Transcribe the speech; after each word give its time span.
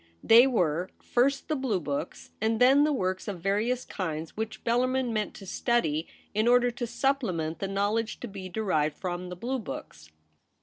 They 0.23 0.47
were 0.47 0.89
first 0.99 1.47
the 1.47 1.55
blue 1.55 1.79
books, 1.79 2.31
and 2.41 2.59
then 2.59 2.85
the 2.85 2.91
works 2.91 3.27
of 3.27 3.39
various 3.39 3.85
kinds 3.85 4.35
which 4.35 4.63
Bellarmin 4.63 5.13
meant 5.13 5.35
to 5.35 5.45
study 5.45 6.07
in 6.33 6.47
order 6.47 6.71
to 6.71 6.87
supplement 6.87 7.59
the 7.59 7.67
knowledge 7.67 8.19
to 8.21 8.27
be 8.27 8.49
derived 8.49 8.97
from 8.97 9.29
the 9.29 9.35
blue 9.35 9.59
books. 9.59 10.09